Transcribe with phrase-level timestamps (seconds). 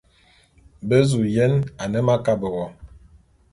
[0.87, 1.53] Be zu yen
[1.83, 2.65] ane m'akabe wo.